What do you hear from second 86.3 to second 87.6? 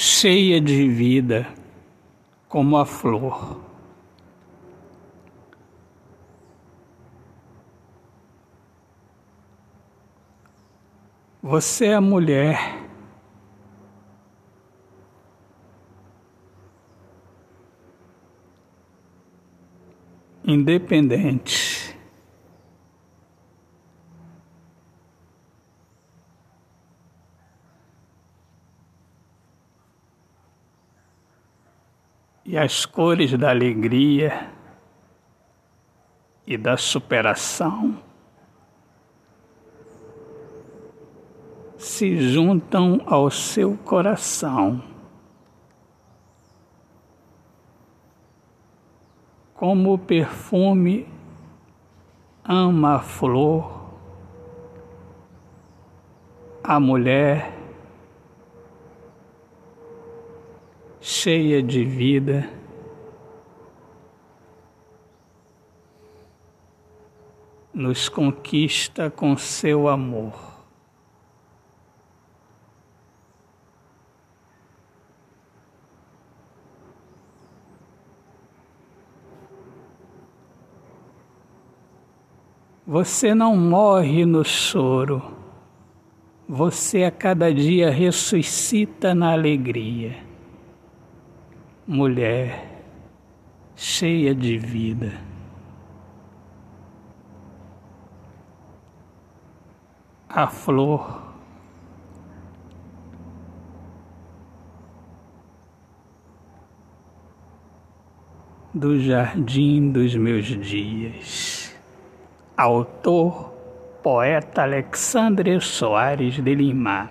você a cada